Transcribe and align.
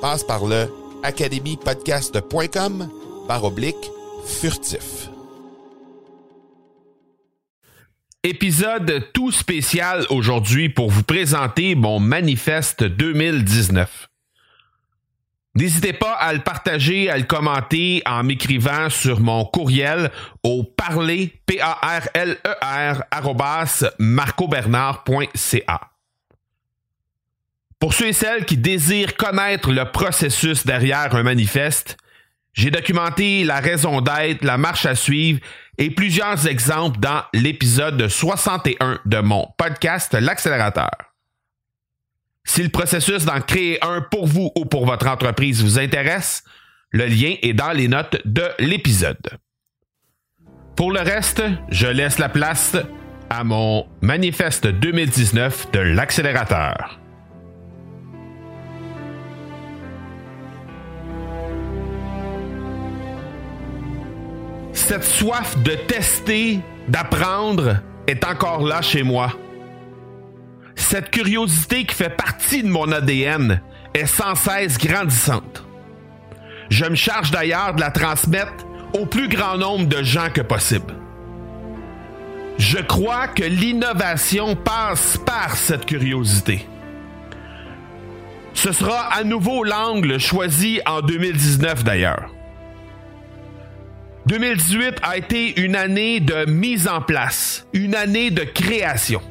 Passe 0.00 0.24
par 0.24 0.46
le 0.46 0.68
academypodcast.com 1.02 2.88
par 3.28 3.44
oblique 3.44 3.90
furtif. 4.26 5.08
Épisode 8.22 9.08
tout 9.12 9.30
spécial 9.30 10.04
aujourd'hui 10.10 10.68
pour 10.68 10.90
vous 10.90 11.02
présenter 11.02 11.74
mon 11.74 12.00
manifeste 12.00 12.84
2019. 12.84 14.08
N'hésitez 15.54 15.92
pas 15.92 16.12
à 16.12 16.32
le 16.32 16.40
partager, 16.40 17.10
à 17.10 17.18
le 17.18 17.24
commenter 17.24 18.02
en 18.06 18.22
m'écrivant 18.22 18.88
sur 18.88 19.20
mon 19.20 19.44
courriel 19.44 20.10
au 20.42 20.62
parler, 20.64 21.32
p 21.44 21.60
a 21.60 21.72
r 21.98 22.08
l 22.14 22.38
e 22.46 22.54
r 22.62 23.02
marcobernard.ca. 23.98 25.89
Pour 27.80 27.94
ceux 27.94 28.08
et 28.08 28.12
celles 28.12 28.44
qui 28.44 28.58
désirent 28.58 29.16
connaître 29.16 29.72
le 29.72 29.90
processus 29.90 30.66
derrière 30.66 31.14
un 31.14 31.22
manifeste, 31.22 31.96
j'ai 32.52 32.70
documenté 32.70 33.42
la 33.42 33.60
raison 33.60 34.02
d'être, 34.02 34.44
la 34.44 34.58
marche 34.58 34.84
à 34.84 34.94
suivre 34.94 35.40
et 35.78 35.90
plusieurs 35.90 36.46
exemples 36.46 37.00
dans 37.00 37.22
l'épisode 37.32 38.06
61 38.06 39.00
de 39.06 39.18
mon 39.20 39.48
podcast 39.56 40.12
L'accélérateur. 40.12 40.90
Si 42.44 42.62
le 42.62 42.68
processus 42.68 43.24
d'en 43.24 43.40
créer 43.40 43.82
un 43.82 44.02
pour 44.02 44.26
vous 44.26 44.50
ou 44.56 44.66
pour 44.66 44.84
votre 44.84 45.06
entreprise 45.06 45.62
vous 45.62 45.78
intéresse, 45.78 46.44
le 46.90 47.06
lien 47.06 47.36
est 47.40 47.54
dans 47.54 47.72
les 47.72 47.88
notes 47.88 48.20
de 48.26 48.44
l'épisode. 48.58 49.38
Pour 50.76 50.92
le 50.92 51.00
reste, 51.00 51.42
je 51.70 51.86
laisse 51.86 52.18
la 52.18 52.28
place 52.28 52.76
à 53.30 53.42
mon 53.42 53.86
manifeste 54.02 54.66
2019 54.66 55.70
de 55.72 55.80
l'accélérateur. 55.80 56.99
Cette 64.90 65.04
soif 65.04 65.56
de 65.62 65.70
tester, 65.70 66.58
d'apprendre 66.88 67.76
est 68.08 68.24
encore 68.24 68.66
là 68.66 68.82
chez 68.82 69.04
moi. 69.04 69.32
Cette 70.74 71.12
curiosité 71.12 71.84
qui 71.84 71.94
fait 71.94 72.10
partie 72.10 72.64
de 72.64 72.68
mon 72.68 72.90
ADN 72.90 73.60
est 73.94 74.06
sans 74.06 74.34
cesse 74.34 74.78
grandissante. 74.78 75.62
Je 76.70 76.86
me 76.86 76.96
charge 76.96 77.30
d'ailleurs 77.30 77.74
de 77.74 77.80
la 77.80 77.92
transmettre 77.92 78.66
au 78.92 79.06
plus 79.06 79.28
grand 79.28 79.56
nombre 79.58 79.86
de 79.86 80.02
gens 80.02 80.28
que 80.34 80.40
possible. 80.40 80.92
Je 82.58 82.78
crois 82.78 83.28
que 83.28 83.44
l'innovation 83.44 84.56
passe 84.56 85.18
par 85.18 85.54
cette 85.54 85.86
curiosité. 85.86 86.66
Ce 88.54 88.72
sera 88.72 89.02
à 89.14 89.22
nouveau 89.22 89.62
l'angle 89.62 90.18
choisi 90.18 90.80
en 90.84 91.00
2019 91.00 91.84
d'ailleurs. 91.84 92.28
2018 94.26 94.96
a 95.02 95.16
été 95.16 95.60
une 95.60 95.74
année 95.74 96.20
de 96.20 96.44
mise 96.48 96.86
en 96.86 97.00
place, 97.00 97.66
une 97.72 97.94
année 97.94 98.30
de 98.30 98.44
création. 98.44 99.22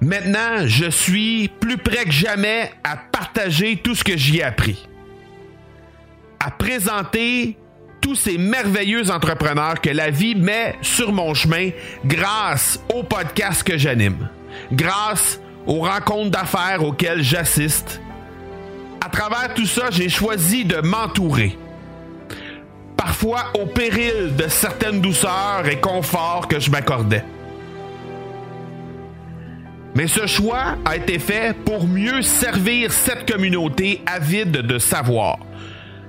Maintenant, 0.00 0.66
je 0.66 0.88
suis 0.88 1.48
plus 1.48 1.76
près 1.76 2.04
que 2.04 2.12
jamais 2.12 2.70
à 2.84 2.96
partager 2.96 3.76
tout 3.76 3.96
ce 3.96 4.04
que 4.04 4.16
j'y 4.16 4.38
ai 4.38 4.44
appris. 4.44 4.88
À 6.38 6.52
présenter 6.52 7.56
tous 8.00 8.14
ces 8.14 8.38
merveilleux 8.38 9.10
entrepreneurs 9.10 9.80
que 9.80 9.90
la 9.90 10.10
vie 10.10 10.36
met 10.36 10.76
sur 10.82 11.12
mon 11.12 11.34
chemin 11.34 11.70
grâce 12.04 12.80
au 12.94 13.02
podcast 13.02 13.64
que 13.64 13.76
j'anime, 13.76 14.28
grâce 14.72 15.40
aux 15.66 15.80
rencontres 15.80 16.30
d'affaires 16.30 16.84
auxquelles 16.84 17.22
j'assiste. 17.22 18.00
À 19.04 19.08
travers 19.08 19.52
tout 19.54 19.66
ça, 19.66 19.90
j'ai 19.90 20.08
choisi 20.08 20.64
de 20.64 20.76
m'entourer. 20.76 21.58
Au 23.54 23.66
péril 23.66 24.36
de 24.36 24.46
certaines 24.48 25.00
douceurs 25.00 25.66
et 25.68 25.80
conforts 25.80 26.46
que 26.46 26.60
je 26.60 26.70
m'accordais. 26.70 27.24
Mais 29.94 30.06
ce 30.06 30.26
choix 30.26 30.76
a 30.84 30.96
été 30.96 31.18
fait 31.18 31.56
pour 31.64 31.88
mieux 31.88 32.22
servir 32.22 32.92
cette 32.92 33.30
communauté 33.30 34.02
avide 34.06 34.52
de 34.52 34.78
savoir. 34.78 35.38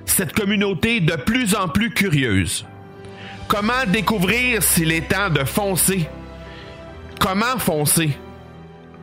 Cette 0.06 0.32
communauté 0.32 1.00
de 1.00 1.16
plus 1.16 1.56
en 1.56 1.68
plus 1.68 1.90
curieuse. 1.90 2.64
Comment 3.48 3.84
découvrir 3.88 4.62
s'il 4.62 4.92
est 4.92 5.08
temps 5.08 5.30
de 5.30 5.44
foncer? 5.44 6.08
Comment 7.18 7.58
foncer? 7.58 8.16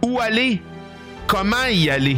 Où 0.02 0.20
aller? 0.20 0.62
Comment 1.28 1.66
y 1.70 1.90
aller? 1.90 2.18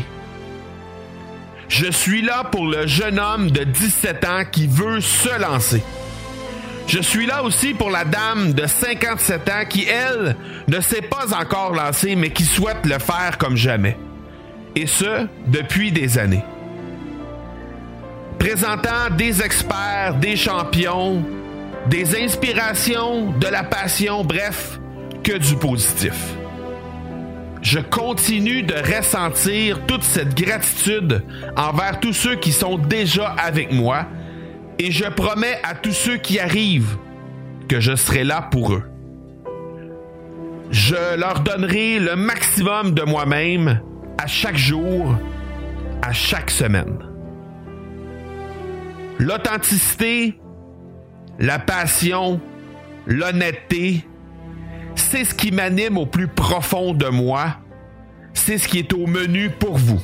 Je 1.70 1.92
suis 1.92 2.24
là 2.24 2.44
pour 2.44 2.66
le 2.66 2.88
jeune 2.88 3.20
homme 3.20 3.52
de 3.52 3.64
17 3.64 4.26
ans 4.26 4.44
qui 4.52 4.66
veut 4.66 5.02
se 5.02 5.40
lancer. 5.40 5.84
Je 6.88 7.00
suis 7.00 7.28
là 7.28 7.44
aussi 7.44 7.76
pour 7.76 7.92
la 7.92 8.04
dame 8.04 8.54
de 8.54 8.66
57 8.66 9.50
ans 9.50 9.66
qui, 9.70 9.86
elle, 9.88 10.36
ne 10.68 10.82
s'est 10.82 11.04
pas 11.04 11.40
encore 11.40 11.76
lancée, 11.76 12.16
mais 12.16 12.32
qui 12.32 12.44
souhaite 12.44 12.84
le 12.86 12.98
faire 12.98 13.38
comme 13.38 13.56
jamais. 13.56 13.96
Et 14.76 14.88
ce, 14.88 15.28
depuis 15.46 15.92
des 15.92 16.18
années. 16.18 16.44
Présentant 18.40 19.12
des 19.16 19.44
experts, 19.44 20.16
des 20.16 20.36
champions, 20.36 21.24
des 21.86 22.20
inspirations, 22.20 23.32
de 23.34 23.48
la 23.48 23.64
passion, 23.64 24.24
bref, 24.24 24.80
que 25.24 25.38
du 25.38 25.56
positif. 25.56 26.39
Je 27.62 27.80
continue 27.80 28.64
de 28.64 28.74
ressentir 28.74 29.86
toute 29.86 30.04
cette 30.04 30.36
gratitude 30.36 31.24
envers 31.58 32.00
tous 32.00 32.14
ceux 32.14 32.36
qui 32.36 32.52
sont 32.52 32.78
déjà 32.78 33.28
avec 33.32 33.72
moi 33.74 34.06
et 34.78 34.92
je 34.92 35.06
promets 35.06 35.60
à 35.64 35.76
tous 35.76 35.92
ceux 35.92 36.18
qui 36.18 36.40
arrivent 36.40 36.98
que 37.68 37.80
je 37.80 37.96
serai 37.96 38.24
là 38.24 38.42
pour 38.42 38.74
eux. 38.74 38.84
Je 40.72 41.18
leur 41.18 41.42
donnerai 41.42 42.00
le 42.00 42.16
maximum 42.16 42.94
de 42.94 43.04
moi-même 43.04 43.82
à 44.18 44.28
chaque 44.28 44.58
jour, 44.58 45.16
à 46.02 46.14
chaque 46.14 46.52
semaine. 46.52 46.98
L'authenticité, 49.18 50.40
la 51.40 51.60
passion, 51.60 52.40
l'honnêteté, 53.06 54.06
c'est 55.00 55.26
ce 55.26 55.34
qui 55.34 55.52
m'anime 55.52 55.98
au 55.98 56.06
plus 56.06 56.28
profond 56.28 56.94
de 56.94 57.08
moi. 57.08 57.56
C'est 58.34 58.58
ce 58.58 58.68
qui 58.68 58.80
est 58.80 58.94
au 58.94 59.08
menu 59.08 59.50
pour 59.50 59.78
vous. 59.78 60.02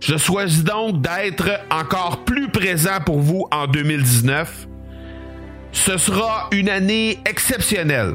Je 0.00 0.16
souhaite 0.16 0.62
donc 0.64 1.00
d'être 1.00 1.50
encore 1.70 2.24
plus 2.24 2.48
présent 2.48 3.00
pour 3.04 3.20
vous 3.20 3.46
en 3.50 3.66
2019. 3.66 4.68
Ce 5.72 5.98
sera 5.98 6.48
une 6.52 6.68
année 6.68 7.18
exceptionnelle, 7.26 8.14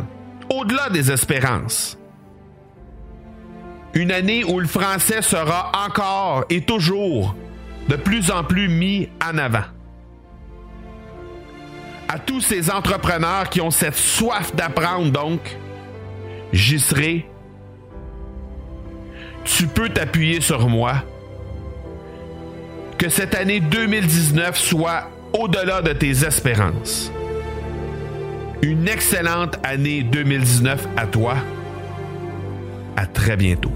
au-delà 0.50 0.90
des 0.90 1.12
espérances. 1.12 1.98
Une 3.94 4.12
année 4.12 4.44
où 4.44 4.60
le 4.60 4.68
français 4.68 5.22
sera 5.22 5.72
encore 5.86 6.46
et 6.50 6.62
toujours 6.62 7.36
de 7.90 7.96
plus 7.96 8.32
en 8.32 8.44
plus 8.44 8.68
mis 8.68 9.10
en 9.24 9.38
avant. 9.38 9.66
À 12.14 12.20
tous 12.20 12.42
ces 12.42 12.70
entrepreneurs 12.70 13.50
qui 13.50 13.60
ont 13.60 13.72
cette 13.72 13.96
soif 13.96 14.56
d'apprendre, 14.56 15.12
donc, 15.12 15.58
j'y 16.52 16.80
serai. 16.80 17.26
Tu 19.44 19.66
peux 19.66 19.90
t'appuyer 19.90 20.40
sur 20.40 20.70
moi. 20.70 21.04
Que 23.00 23.10
cette 23.10 23.34
année 23.34 23.60
2019 23.62 24.56
soit 24.56 25.10
au-delà 25.34 25.82
de 25.82 25.92
tes 25.94 26.24
espérances. 26.24 27.12
Une 28.62 28.88
excellente 28.88 29.58
année 29.64 30.04
2019 30.04 30.88
à 30.96 31.08
toi. 31.08 31.38
À 32.96 33.08
très 33.08 33.38
bientôt. 33.38 33.74